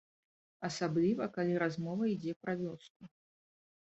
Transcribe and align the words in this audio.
Асабліва, 0.69 1.27
калі 1.35 1.53
размова 1.63 2.03
ідзе 2.13 2.33
пра 2.47 2.55
вёску. 2.63 3.01